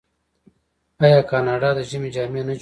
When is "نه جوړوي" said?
2.47-2.59